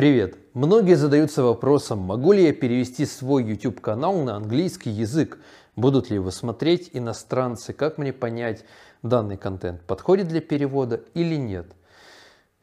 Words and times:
Привет! 0.00 0.38
Многие 0.54 0.94
задаются 0.94 1.42
вопросом, 1.42 1.98
могу 1.98 2.32
ли 2.32 2.44
я 2.44 2.54
перевести 2.54 3.04
свой 3.04 3.44
YouTube 3.44 3.82
канал 3.82 4.22
на 4.22 4.34
английский 4.34 4.88
язык? 4.88 5.38
Будут 5.76 6.08
ли 6.08 6.14
его 6.14 6.30
смотреть 6.30 6.88
иностранцы? 6.94 7.74
Как 7.74 7.98
мне 7.98 8.14
понять, 8.14 8.64
данный 9.02 9.36
контент 9.36 9.82
подходит 9.82 10.28
для 10.28 10.40
перевода 10.40 11.02
или 11.12 11.34
нет? 11.34 11.66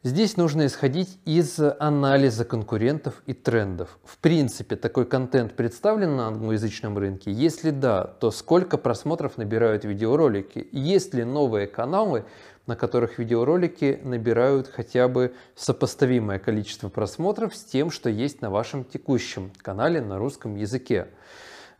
Здесь 0.02 0.36
нужно 0.36 0.66
исходить 0.66 1.20
из 1.24 1.60
анализа 1.60 2.44
конкурентов 2.44 3.22
и 3.26 3.34
трендов. 3.34 4.00
В 4.02 4.18
принципе, 4.18 4.74
такой 4.74 5.06
контент 5.06 5.54
представлен 5.54 6.16
на 6.16 6.26
англоязычном 6.26 6.98
рынке? 6.98 7.30
Если 7.30 7.70
да, 7.70 8.02
то 8.02 8.32
сколько 8.32 8.78
просмотров 8.78 9.38
набирают 9.38 9.84
видеоролики? 9.84 10.68
Есть 10.72 11.14
ли 11.14 11.22
новые 11.22 11.68
каналы, 11.68 12.24
на 12.68 12.76
которых 12.76 13.18
видеоролики 13.18 13.98
набирают 14.04 14.68
хотя 14.68 15.08
бы 15.08 15.34
сопоставимое 15.56 16.38
количество 16.38 16.88
просмотров 16.88 17.56
с 17.56 17.64
тем, 17.64 17.90
что 17.90 18.10
есть 18.10 18.42
на 18.42 18.50
вашем 18.50 18.84
текущем 18.84 19.50
канале 19.62 20.00
на 20.00 20.18
русском 20.18 20.54
языке? 20.54 21.08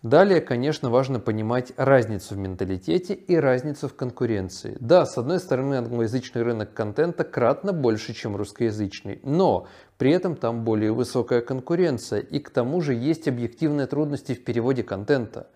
Далее, 0.02 0.40
конечно, 0.40 0.90
важно 0.90 1.18
понимать 1.20 1.72
разницу 1.76 2.34
в 2.34 2.38
менталитете 2.38 3.14
и 3.14 3.36
разницу 3.36 3.88
в 3.88 3.94
конкуренции. 3.94 4.76
Да, 4.80 5.04
с 5.04 5.18
одной 5.18 5.40
стороны, 5.40 5.74
англоязычный 5.74 6.42
рынок 6.42 6.72
контента 6.72 7.24
кратно 7.24 7.72
больше, 7.72 8.14
чем 8.14 8.36
русскоязычный, 8.36 9.20
но 9.24 9.66
при 9.98 10.12
этом 10.12 10.36
там 10.36 10.64
более 10.64 10.92
высокая 10.92 11.40
конкуренция 11.40 12.20
и 12.20 12.38
к 12.38 12.48
тому 12.48 12.80
же 12.80 12.94
есть 12.94 13.28
объективные 13.28 13.88
трудности 13.88 14.34
в 14.34 14.44
переводе 14.44 14.84
контента. 14.84 15.48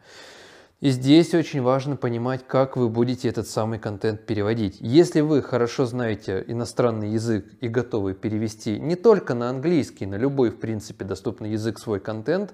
И 0.83 0.91
здесь 0.91 1.33
очень 1.33 1.63
важно 1.63 1.95
понимать, 1.95 2.45
как 2.45 2.77
вы 2.77 2.89
будете 2.89 3.29
этот 3.29 3.47
самый 3.47 3.79
контент 3.79 4.27
переводить. 4.27 4.79
Если 4.81 5.21
вы 5.21 5.41
хорошо 5.41 5.87
знаете 5.87 6.45
иностранный 6.49 7.11
язык 7.11 7.47
и 7.61 7.69
готовы 7.69 8.15
перевести 8.15 8.81
не 8.81 8.97
только 8.97 9.35
на 9.35 9.49
английский, 9.49 10.07
на 10.07 10.17
любой, 10.17 10.51
в 10.51 10.59
принципе, 10.59 11.05
доступный 11.05 11.53
язык 11.53 11.79
свой 11.79 12.01
контент, 12.01 12.53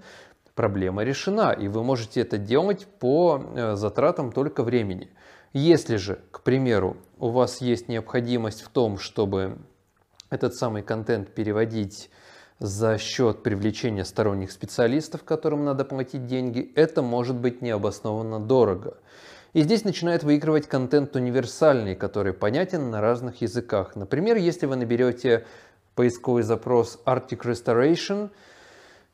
проблема 0.54 1.04
решена, 1.04 1.52
и 1.52 1.68
вы 1.68 1.82
можете 1.82 2.20
это 2.20 2.36
делать 2.36 2.86
по 3.00 3.42
э, 3.42 3.76
затратам 3.76 4.30
только 4.30 4.62
времени. 4.62 5.08
Если 5.54 5.96
же, 5.96 6.18
к 6.30 6.42
примеру, 6.42 6.98
у 7.18 7.30
вас 7.30 7.62
есть 7.62 7.88
необходимость 7.88 8.60
в 8.60 8.68
том, 8.68 8.98
чтобы 8.98 9.56
этот 10.28 10.54
самый 10.54 10.82
контент 10.82 11.30
переводить 11.30 12.10
за 12.58 12.98
счет 12.98 13.42
привлечения 13.42 14.04
сторонних 14.04 14.50
специалистов, 14.50 15.24
которым 15.24 15.64
надо 15.64 15.84
платить 15.84 16.26
деньги, 16.26 16.72
это 16.74 17.02
может 17.02 17.36
быть 17.36 17.62
необоснованно 17.62 18.40
дорого. 18.40 18.98
И 19.52 19.62
здесь 19.62 19.84
начинает 19.84 20.24
выигрывать 20.24 20.66
контент 20.66 21.16
универсальный, 21.16 21.94
который 21.94 22.32
понятен 22.32 22.90
на 22.90 23.00
разных 23.00 23.40
языках. 23.40 23.96
Например, 23.96 24.36
если 24.36 24.66
вы 24.66 24.76
наберете 24.76 25.46
поисковый 25.94 26.42
запрос 26.42 27.00
Arctic 27.06 27.40
Restoration– 27.40 28.30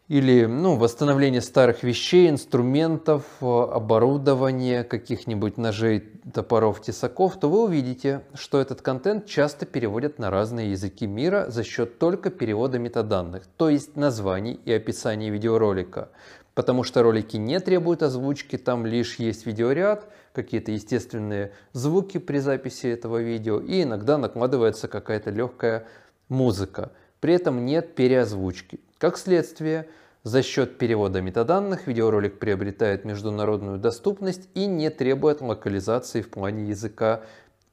или 0.08 0.44
ну, 0.44 0.76
восстановление 0.76 1.40
старых 1.40 1.82
вещей, 1.82 2.28
инструментов, 2.28 3.24
э, 3.40 3.46
оборудования, 3.46 4.84
каких-нибудь 4.84 5.56
ножей, 5.56 6.00
топоров, 6.32 6.82
тесаков, 6.82 7.40
то 7.40 7.48
вы 7.48 7.64
увидите, 7.64 8.22
что 8.34 8.60
этот 8.60 8.82
контент 8.82 9.24
часто 9.26 9.64
переводят 9.64 10.18
на 10.18 10.30
разные 10.30 10.72
языки 10.72 11.06
мира 11.06 11.46
за 11.48 11.64
счет 11.64 11.98
только 11.98 12.30
перевода 12.30 12.78
метаданных, 12.78 13.44
то 13.56 13.70
есть 13.70 13.96
названий 13.96 14.60
и 14.64 14.72
описаний 14.72 15.30
видеоролика. 15.30 16.10
Потому 16.54 16.84
что 16.84 17.02
ролики 17.02 17.36
не 17.36 17.58
требуют 17.58 18.02
озвучки, 18.02 18.58
там 18.58 18.84
лишь 18.86 19.16
есть 19.16 19.46
видеоряд, 19.46 20.06
какие-то 20.34 20.70
естественные 20.70 21.52
звуки 21.72 22.18
при 22.18 22.38
записи 22.38 22.88
этого 22.88 23.22
видео 23.22 23.58
и 23.58 23.82
иногда 23.82 24.18
накладывается 24.18 24.86
какая-то 24.86 25.30
легкая 25.30 25.86
музыка. 26.28 26.92
При 27.20 27.34
этом 27.34 27.64
нет 27.64 27.94
переозвучки. 27.94 28.80
Как 29.04 29.18
следствие, 29.18 29.86
за 30.22 30.42
счет 30.42 30.78
перевода 30.78 31.20
метаданных 31.20 31.86
видеоролик 31.86 32.38
приобретает 32.38 33.04
международную 33.04 33.76
доступность 33.76 34.48
и 34.54 34.64
не 34.64 34.88
требует 34.88 35.42
локализации 35.42 36.22
в 36.22 36.30
плане 36.30 36.70
языка 36.70 37.20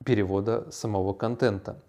перевода 0.04 0.70
самого 0.72 1.14
контента. 1.14 1.82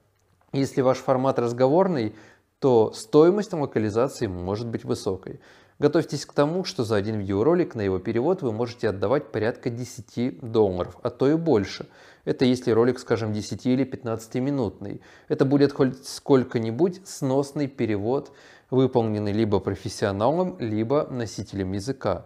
Если 0.53 0.81
ваш 0.81 0.99
формат 0.99 1.41
разговорный, 1.41 2.15
то 2.61 2.93
стоимость 2.93 3.53
локализации 3.53 4.29
может 4.29 4.69
быть 4.69 4.85
высокой. 4.85 5.41
Готовьтесь 5.81 6.25
к 6.25 6.33
тому, 6.33 6.63
что 6.63 6.85
за 6.85 6.95
один 6.95 7.19
видеоролик 7.19 7.75
на 7.75 7.81
его 7.81 7.99
перевод 7.99 8.43
вы 8.43 8.53
можете 8.53 8.91
отдавать 8.91 9.33
порядка 9.33 9.71
10 9.71 10.39
долларов, 10.53 10.97
а 11.03 11.11
то 11.11 11.29
и 11.29 11.35
больше. 11.35 11.89
Это 12.25 12.45
если 12.45 12.71
ролик, 12.71 13.01
скажем, 13.01 13.33
10 13.33 13.67
или 13.67 13.83
15 13.83 14.37
минутный. 14.37 15.01
Это 15.27 15.45
будет 15.45 15.73
хоть 15.73 16.07
сколько-нибудь 16.07 17.01
сносный 17.05 17.67
перевод 17.67 18.31
выполнены 18.73 19.29
либо 19.29 19.61
профессионалом, 19.61 20.57
либо 20.59 21.07
носителем 21.11 21.73
языка. 21.73 22.25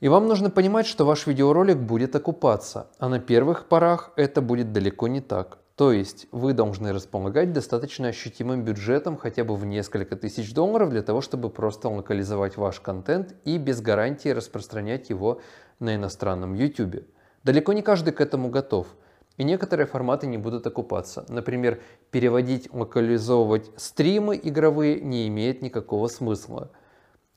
И 0.00 0.08
вам 0.08 0.28
нужно 0.28 0.50
понимать, 0.50 0.86
что 0.86 1.04
ваш 1.04 1.26
видеоролик 1.26 1.76
будет 1.76 2.14
окупаться, 2.14 2.86
а 2.98 3.08
на 3.08 3.18
первых 3.18 3.66
порах 3.66 4.12
это 4.14 4.40
будет 4.40 4.72
далеко 4.72 5.08
не 5.08 5.20
так. 5.20 5.58
То 5.74 5.90
есть 5.90 6.28
вы 6.30 6.52
должны 6.52 6.92
располагать 6.92 7.52
достаточно 7.52 8.08
ощутимым 8.08 8.62
бюджетом 8.62 9.16
хотя 9.16 9.42
бы 9.42 9.56
в 9.56 9.66
несколько 9.66 10.14
тысяч 10.14 10.54
долларов 10.54 10.90
для 10.90 11.02
того, 11.02 11.20
чтобы 11.20 11.50
просто 11.50 11.88
локализовать 11.88 12.56
ваш 12.56 12.78
контент 12.78 13.34
и 13.44 13.58
без 13.58 13.80
гарантии 13.80 14.28
распространять 14.28 15.10
его 15.10 15.40
на 15.80 15.96
иностранном 15.96 16.54
YouTube. 16.54 17.04
Далеко 17.42 17.72
не 17.72 17.82
каждый 17.82 18.12
к 18.12 18.20
этому 18.20 18.48
готов– 18.48 18.86
и 19.38 19.44
некоторые 19.44 19.86
форматы 19.86 20.26
не 20.26 20.36
будут 20.36 20.66
окупаться. 20.66 21.24
Например, 21.28 21.80
переводить, 22.10 22.68
локализовывать 22.72 23.70
стримы 23.76 24.38
игровые 24.42 25.00
не 25.00 25.28
имеет 25.28 25.62
никакого 25.62 26.08
смысла. 26.08 26.70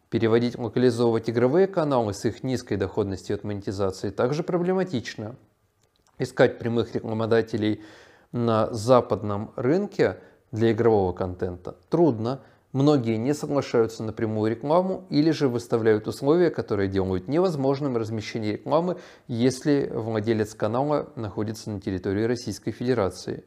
Переводить, 0.09 0.57
локализовывать 0.57 1.29
игровые 1.29 1.67
каналы 1.67 2.13
с 2.13 2.25
их 2.25 2.44
низкой 2.44 2.75
доходностью 2.75 3.35
от 3.35 3.44
монетизации 3.44 4.09
также 4.09 4.44
проблематично. 4.44 5.35
Искать 6.17 6.59
прямых 6.59 6.94
рекламодателей 6.95 7.81
на 8.31 8.73
западном 8.73 9.53
рынке 9.56 10.18
для 10.51 10.72
игрового 10.72 11.13
контента 11.13 11.78
трудно, 11.89 12.41
Многие 12.74 13.18
не 13.18 13.34
соглашаются 13.34 14.02
на 14.02 14.14
прямую 14.14 14.52
рекламу 14.52 15.06
или 15.09 15.32
же 15.32 15.50
выставляют 15.50 16.08
условия, 16.08 16.50
которые 16.50 16.88
делают 16.88 17.28
невозможным 17.28 17.98
размещение 17.98 18.54
рекламы, 18.54 18.98
если 19.28 19.92
владелец 19.94 20.54
канала 20.54 21.12
находится 21.18 21.70
на 21.70 21.81
территории 21.81 22.24
Российской 22.24 22.72
Федерации. 22.72 23.44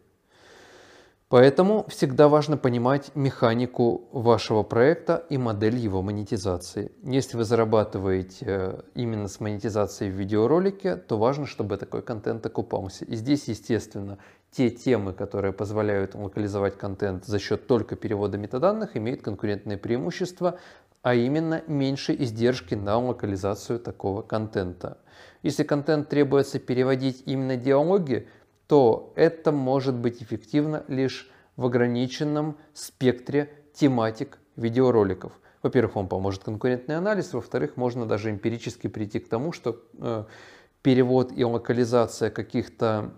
Поэтому 1.28 1.86
всегда 1.88 2.28
важно 2.28 2.56
понимать 2.56 3.10
механику 3.14 4.08
вашего 4.12 4.62
проекта 4.62 5.24
и 5.30 5.38
модель 5.38 5.76
его 5.76 6.02
монетизации. 6.02 6.92
Если 7.02 7.36
вы 7.36 7.44
зарабатываете 7.44 8.44
э, 8.46 8.80
именно 8.94 9.26
с 9.28 9.40
монетизацией 9.40 10.12
в 10.12 10.14
видеоролике, 10.14 10.96
то 10.96 11.16
важно, 11.16 11.46
чтобы 11.46 11.78
такой 11.78 12.02
контент 12.02 12.44
окупался. 12.44 13.06
И 13.06 13.16
здесь, 13.16 13.48
естественно, 13.48 14.18
те 14.50 14.70
темы, 14.70 15.14
которые 15.14 15.52
позволяют 15.52 16.14
локализовать 16.14 16.76
контент 16.76 17.24
за 17.24 17.38
счет 17.38 17.66
только 17.66 17.96
перевода 17.96 18.36
метаданных, 18.36 18.96
имеют 18.96 19.22
конкурентное 19.22 19.78
преимущество, 19.78 20.58
а 21.02 21.14
именно 21.14 21.62
меньше 21.66 22.14
издержки 22.14 22.74
на 22.74 22.98
локализацию 22.98 23.80
такого 23.80 24.22
контента. 24.22 24.98
Если 25.42 25.62
контент 25.62 26.08
требуется 26.08 26.58
переводить 26.58 27.22
именно 27.26 27.56
диалоги, 27.56 28.28
то 28.66 29.12
это 29.16 29.52
может 29.52 29.94
быть 29.94 30.22
эффективно 30.22 30.84
лишь 30.88 31.30
в 31.56 31.66
ограниченном 31.66 32.56
спектре 32.72 33.50
тематик 33.74 34.38
видеороликов. 34.56 35.32
Во-первых, 35.62 35.96
он 35.96 36.08
поможет 36.08 36.44
конкурентный 36.44 36.96
анализ, 36.96 37.32
во-вторых, 37.32 37.76
можно 37.76 38.06
даже 38.06 38.30
эмпирически 38.30 38.86
прийти 38.86 39.18
к 39.18 39.28
тому, 39.28 39.52
что 39.52 39.82
э, 39.98 40.24
перевод 40.82 41.32
и 41.34 41.44
локализация 41.44 42.30
каких-то 42.30 43.14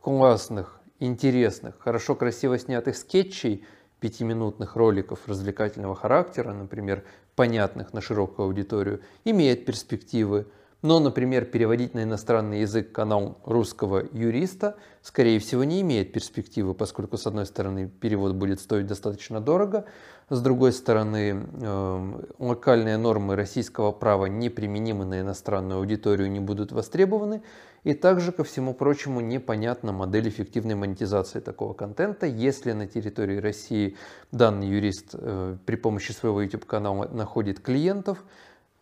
классных, 0.00 0.80
интересных, 1.00 1.78
хорошо 1.78 2.14
красиво 2.14 2.58
снятых 2.58 2.96
скетчей, 2.96 3.64
пятиминутных 4.00 4.76
роликов 4.76 5.26
развлекательного 5.26 5.96
характера, 5.96 6.52
например, 6.52 7.04
понятных 7.34 7.92
на 7.92 8.00
широкую 8.00 8.46
аудиторию, 8.46 9.00
имеет 9.24 9.64
перспективы 9.64 10.46
но, 10.80 11.00
например, 11.00 11.44
переводить 11.44 11.94
на 11.94 12.04
иностранный 12.04 12.60
язык 12.60 12.92
канал 12.92 13.38
русского 13.44 14.04
юриста, 14.12 14.76
скорее 15.02 15.40
всего, 15.40 15.64
не 15.64 15.80
имеет 15.80 16.12
перспективы, 16.12 16.72
поскольку, 16.72 17.16
с 17.16 17.26
одной 17.26 17.46
стороны, 17.46 17.88
перевод 17.88 18.34
будет 18.34 18.60
стоить 18.60 18.86
достаточно 18.86 19.40
дорого, 19.40 19.86
с 20.30 20.40
другой 20.40 20.72
стороны, 20.72 21.46
э, 21.60 22.22
локальные 22.38 22.96
нормы 22.96 23.34
российского 23.34 23.90
права, 23.90 24.26
неприменимы 24.26 25.04
на 25.04 25.20
иностранную 25.20 25.78
аудиторию, 25.78 26.30
не 26.30 26.40
будут 26.40 26.70
востребованы, 26.70 27.42
и 27.82 27.94
также, 27.94 28.30
ко 28.30 28.44
всему 28.44 28.72
прочему, 28.74 29.20
непонятна 29.20 29.92
модель 29.92 30.28
эффективной 30.28 30.74
монетизации 30.74 31.40
такого 31.40 31.72
контента, 31.72 32.26
если 32.26 32.72
на 32.72 32.86
территории 32.86 33.38
России 33.38 33.96
данный 34.30 34.68
юрист 34.68 35.10
э, 35.14 35.56
при 35.64 35.76
помощи 35.76 36.12
своего 36.12 36.42
YouTube-канала 36.42 37.08
находит 37.08 37.58
клиентов, 37.58 38.22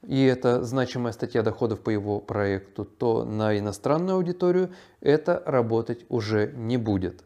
и 0.03 0.25
это 0.25 0.63
значимая 0.63 1.13
статья 1.13 1.43
доходов 1.43 1.81
по 1.81 1.91
его 1.91 2.21
проекту, 2.21 2.85
то 2.85 3.25
на 3.25 3.59
иностранную 3.59 4.17
аудиторию 4.17 4.71
это 5.01 5.43
работать 5.47 6.05
уже 6.09 6.53
не 6.55 6.77
будет. 6.77 7.25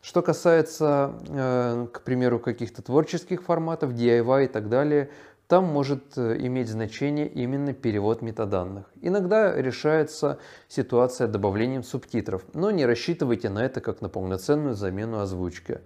Что 0.00 0.20
касается, 0.20 1.14
э, 1.28 1.86
к 1.92 2.02
примеру, 2.02 2.38
каких-то 2.38 2.82
творческих 2.82 3.42
форматов, 3.42 3.92
DIY 3.92 4.44
и 4.44 4.48
так 4.48 4.68
далее, 4.68 5.10
там 5.46 5.64
может 5.66 6.16
э, 6.16 6.38
иметь 6.38 6.68
значение 6.68 7.28
именно 7.28 7.74
перевод 7.74 8.22
метаданных. 8.22 8.90
Иногда 9.02 9.54
решается 9.54 10.38
ситуация 10.68 11.28
добавлением 11.28 11.82
субтитров, 11.82 12.44
но 12.54 12.70
не 12.70 12.86
рассчитывайте 12.86 13.50
на 13.50 13.64
это 13.64 13.82
как 13.82 14.00
на 14.00 14.08
полноценную 14.08 14.74
замену 14.74 15.20
озвучки. 15.20 15.80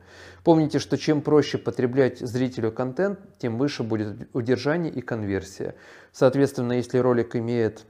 Помните, 0.45 0.79
что 0.79 0.97
чем 0.97 1.23
проще 1.23 1.59
потреблять 1.59 2.21
зрителю 2.21 2.71
контент, 2.71 3.19
тем 3.39 3.59
выше 3.59 3.83
будет 3.83 4.29
удержание 4.33 4.93
и 4.93 5.01
конверсия. 5.01 5.75
Соответственно, 6.13 6.75
если 6.75 6.99
ролик 6.99 7.35
имеет 7.35 7.85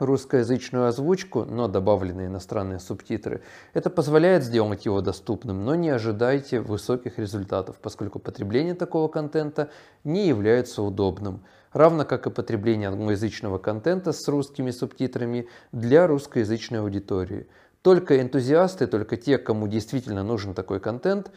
русскоязычную 0.00 0.86
озвучку, 0.86 1.44
но 1.44 1.68
добавлены 1.68 2.26
иностранные 2.26 2.78
субтитры. 2.78 3.42
Это 3.74 3.90
позволяет 3.90 4.44
сделать 4.44 4.86
его 4.86 5.00
доступным, 5.00 5.64
но 5.64 5.74
не 5.74 5.90
ожидайте 5.90 6.60
высоких 6.60 7.18
результатов, 7.18 7.76
поскольку 7.80 8.18
потребление 8.18 8.74
такого 8.74 9.08
контента 9.08 9.70
не 10.04 10.26
является 10.26 10.82
удобным, 10.82 11.44
равно 11.72 12.04
как 12.04 12.26
и 12.26 12.30
потребление 12.30 12.88
англоязычного 12.88 13.58
контента 13.58 14.12
с 14.12 14.26
русскими 14.28 14.70
субтитрами 14.70 15.48
для 15.72 16.06
русскоязычной 16.06 16.80
аудитории. 16.80 17.48
Только 17.82 18.20
энтузиасты, 18.20 18.86
только 18.86 19.16
те, 19.16 19.38
кому 19.38 19.66
действительно 19.66 20.22
нужен 20.22 20.54
такой 20.54 20.80
контент, 20.80 21.30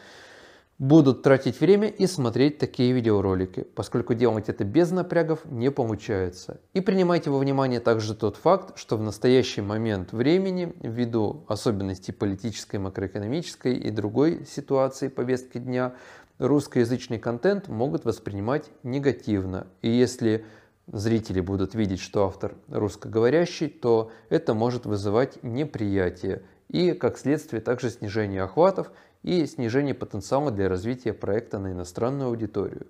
будут 0.80 1.22
тратить 1.22 1.60
время 1.60 1.88
и 1.88 2.08
смотреть 2.08 2.58
такие 2.58 2.92
видеоролики, 2.94 3.62
поскольку 3.76 4.14
делать 4.14 4.50
это 4.50 4.64
без 4.64 4.92
напрягов 4.92 5.46
не 5.46 5.72
получается. 5.72 6.60
И 6.74 6.82
принимайте 6.82 7.30
во 7.30 7.40
внимание 7.40 7.80
также 7.80 8.16
тот 8.16 8.38
факт, 8.38 8.78
что 8.78 8.98
в 8.98 9.02
настоящий 9.02 9.62
момент 9.62 10.12
времени, 10.12 10.74
ввиду 10.82 11.46
особенностей 11.48 12.12
политической, 12.12 12.78
макроэкономической 12.78 13.76
и 13.76 13.92
другой 13.92 14.46
ситуации 14.46 15.08
повестки 15.08 15.58
дня, 15.58 15.94
русскоязычный 16.40 17.20
контент 17.20 17.68
могут 17.68 18.06
воспринимать 18.06 18.70
негативно. 18.82 19.68
И 19.82 19.90
если 19.90 20.44
зрители 20.88 21.40
будут 21.40 21.76
видеть, 21.76 22.02
что 22.02 22.26
автор 22.26 22.56
русскоговорящий, 22.68 23.70
то 23.70 24.12
это 24.30 24.54
может 24.54 24.86
вызывать 24.86 25.42
неприятие 25.44 26.44
и, 26.70 26.92
как 26.94 27.18
следствие, 27.18 27.62
также 27.62 27.90
снижение 27.90 28.42
охватов 28.42 28.92
и 29.24 29.46
снижение 29.46 29.94
потенциала 29.94 30.52
для 30.52 30.70
развития 30.70 31.14
проекта 31.14 31.58
на 31.60 31.72
иностранную 31.72 32.30
аудиторию. 32.30 32.88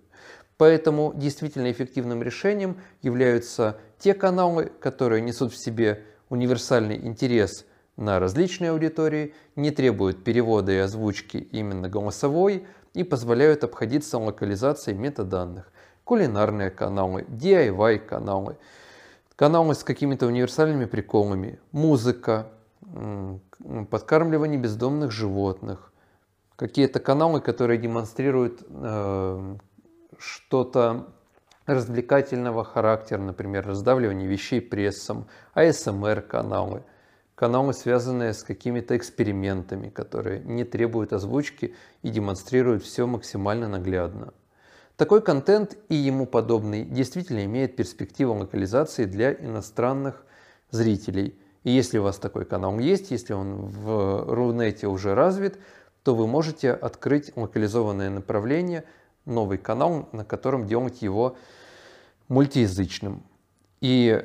Поэтому 0.58 1.14
действительно 1.16 1.72
эффективным 1.72 2.22
решением 2.22 2.78
являются 3.02 3.78
те 4.00 4.14
каналы, 4.14 4.72
которые 4.80 5.22
несут 5.22 5.54
в 5.54 5.64
себе 5.64 6.04
универсальный 6.30 6.98
интерес 6.98 7.66
на 7.96 8.20
различные 8.20 8.72
аудитории, 8.72 9.34
не 9.56 9.72
требуют 9.72 10.24
перевода 10.24 10.72
и 10.72 10.78
озвучки 10.78 11.38
именно 11.38 11.90
голосовой 11.90 12.66
и 12.94 13.04
позволяют 13.04 13.64
обходиться 13.64 14.18
локализацией 14.18 14.98
метаданных. 14.98 15.72
Кулинарные 16.04 16.70
каналы, 16.70 17.26
DIY 17.30 18.00
каналы, 18.00 18.58
каналы 19.36 19.74
с 19.74 19.84
какими-то 19.84 20.28
универсальными 20.28 20.86
приколами, 20.86 21.60
музыка, 21.72 22.50
подкармливание 23.90 24.60
бездомных 24.60 25.12
животных, 25.12 25.93
какие-то 26.56 27.00
каналы, 27.00 27.42
которые 27.42 27.80
демонстрируют 27.80 28.64
э, 28.70 29.56
что-то 30.18 31.08
развлекательного 31.66 32.64
характера, 32.64 33.20
например, 33.20 33.66
раздавливание 33.66 34.28
вещей 34.28 34.62
прессом, 34.62 35.28
ASMR 35.56 36.22
каналы, 36.22 36.84
каналы, 37.36 37.74
связанные 37.74 38.34
с 38.34 38.44
какими-то 38.44 38.98
экспериментами, 38.98 39.90
которые 39.90 40.42
не 40.42 40.66
требуют 40.66 41.14
озвучки 41.14 41.76
и 42.02 42.10
демонстрируют 42.10 42.84
все 42.84 43.08
максимально 43.08 43.68
наглядно. 43.68 44.34
Такой 44.98 45.22
контент 45.22 45.78
и 45.90 45.96
ему 45.96 46.28
подобный 46.28 46.84
действительно 46.84 47.44
имеет 47.46 47.76
перспективу 47.76 48.34
локализации 48.36 49.06
для 49.06 49.34
иностранных 49.34 50.24
зрителей. 50.70 51.36
И 51.64 51.72
если 51.72 51.98
у 51.98 52.04
вас 52.04 52.18
такой 52.18 52.46
канал 52.46 52.78
есть, 52.78 53.10
если 53.10 53.34
он 53.34 53.66
в 53.66 54.26
Рунете 54.32 54.88
уже 54.88 55.16
развит, 55.16 55.58
то 56.04 56.16
вы 56.16 56.28
можете 56.28 56.72
открыть 56.72 57.36
локализованное 57.36 58.10
направление, 58.10 58.84
новый 59.26 59.58
канал, 59.58 60.10
на 60.12 60.26
котором 60.26 60.68
делать 60.68 61.02
его 61.02 61.38
мультиязычным. 62.28 63.24
И 63.80 64.24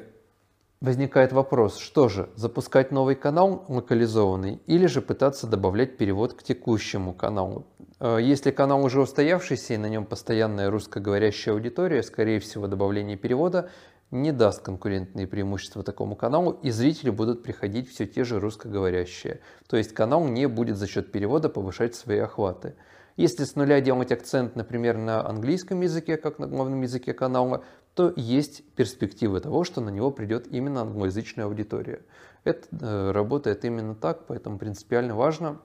возникает 0.80 1.32
вопрос, 1.32 1.78
что 1.78 2.08
же, 2.08 2.28
запускать 2.36 2.90
новый 2.90 3.14
канал 3.14 3.64
локализованный 3.68 4.60
или 4.66 4.86
же 4.86 5.02
пытаться 5.02 5.46
добавлять 5.46 5.96
перевод 5.96 6.34
к 6.34 6.42
текущему 6.42 7.12
каналу. 7.12 7.66
Э, 8.00 8.18
если 8.20 8.50
канал 8.50 8.84
уже 8.84 9.00
устоявшийся 9.00 9.74
и 9.74 9.78
на 9.78 9.88
нем 9.88 10.04
постоянная 10.04 10.70
русскоговорящая 10.70 11.54
аудитория, 11.54 12.02
скорее 12.02 12.40
всего 12.40 12.66
добавление 12.66 13.16
перевода 13.16 13.70
не 14.10 14.32
даст 14.32 14.62
конкурентные 14.62 15.26
преимущества 15.26 15.82
такому 15.82 16.16
каналу, 16.16 16.52
и 16.62 16.70
зрители 16.70 17.10
будут 17.10 17.42
приходить 17.42 17.90
все 17.90 18.06
те 18.06 18.24
же 18.24 18.40
русскоговорящие. 18.40 19.40
То 19.68 19.76
есть 19.76 19.92
канал 19.92 20.26
не 20.26 20.46
будет 20.46 20.76
за 20.76 20.86
счет 20.86 21.12
перевода 21.12 21.48
повышать 21.48 21.94
свои 21.94 22.18
охваты. 22.18 22.74
Если 23.16 23.44
с 23.44 23.56
нуля 23.56 23.80
делать 23.80 24.12
акцент, 24.12 24.54
например, 24.54 24.96
на 24.96 25.26
английском 25.26 25.80
языке, 25.80 26.16
как 26.16 26.38
на 26.38 26.46
главном 26.46 26.82
языке 26.82 27.12
канала, 27.12 27.64
то 27.94 28.12
есть 28.14 28.62
перспективы 28.74 29.40
того, 29.40 29.64
что 29.64 29.80
на 29.80 29.90
него 29.90 30.12
придет 30.12 30.46
именно 30.46 30.82
англоязычная 30.82 31.46
аудитория. 31.46 32.00
Это 32.44 32.68
э, 32.70 33.10
работает 33.10 33.64
именно 33.64 33.96
так, 33.96 34.26
поэтому 34.26 34.56
принципиально 34.56 35.16
важно 35.16 35.60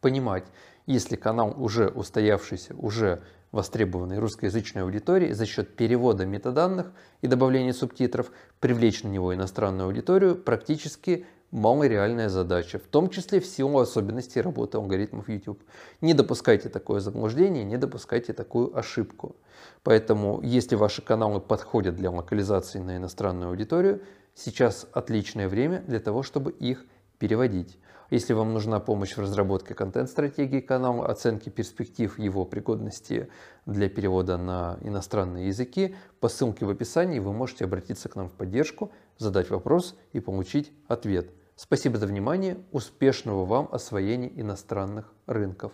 понимать, 0.00 0.44
если 0.86 1.14
канал 1.14 1.54
уже 1.56 1.86
устоявшийся, 1.88 2.74
уже 2.74 3.22
востребованной 3.52 4.18
русскоязычной 4.18 4.82
аудитории 4.82 5.32
за 5.32 5.46
счет 5.46 5.76
перевода 5.76 6.26
метаданных 6.26 6.92
и 7.20 7.26
добавления 7.26 7.72
субтитров 7.72 8.32
привлечь 8.58 9.02
на 9.02 9.08
него 9.08 9.34
иностранную 9.34 9.86
аудиторию 9.86 10.34
практически 10.34 11.26
малореальная 11.52 12.30
задача, 12.30 12.78
в 12.78 12.88
том 12.88 13.10
числе 13.10 13.38
в 13.38 13.46
силу 13.46 13.78
особенностей 13.78 14.40
работы 14.40 14.78
алгоритмов 14.78 15.28
YouTube. 15.28 15.62
Не 16.00 16.14
допускайте 16.14 16.70
такое 16.70 17.00
заблуждение, 17.00 17.62
не 17.62 17.76
допускайте 17.76 18.32
такую 18.32 18.76
ошибку. 18.76 19.36
Поэтому, 19.82 20.40
если 20.42 20.74
ваши 20.74 21.02
каналы 21.02 21.40
подходят 21.40 21.94
для 21.94 22.10
локализации 22.10 22.78
на 22.78 22.96
иностранную 22.96 23.50
аудиторию, 23.50 24.02
сейчас 24.34 24.88
отличное 24.92 25.46
время 25.48 25.84
для 25.86 26.00
того, 26.00 26.22
чтобы 26.22 26.52
их 26.52 26.86
переводить. 27.18 27.78
Если 28.12 28.34
вам 28.34 28.52
нужна 28.52 28.78
помощь 28.78 29.16
в 29.16 29.20
разработке 29.22 29.72
контент-стратегии 29.72 30.60
канала, 30.60 31.06
оценке 31.06 31.50
перспектив 31.50 32.18
его 32.18 32.44
пригодности 32.44 33.30
для 33.64 33.88
перевода 33.88 34.36
на 34.36 34.76
иностранные 34.82 35.46
языки, 35.46 35.96
по 36.20 36.28
ссылке 36.28 36.66
в 36.66 36.68
описании 36.68 37.20
вы 37.20 37.32
можете 37.32 37.64
обратиться 37.64 38.10
к 38.10 38.16
нам 38.16 38.28
в 38.28 38.32
поддержку, 38.32 38.92
задать 39.16 39.48
вопрос 39.48 39.96
и 40.12 40.20
получить 40.20 40.72
ответ. 40.88 41.30
Спасибо 41.56 41.96
за 41.96 42.06
внимание, 42.06 42.58
успешного 42.70 43.46
вам 43.46 43.66
освоения 43.72 44.30
иностранных 44.38 45.10
рынков. 45.24 45.72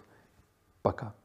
Пока. 0.83 1.17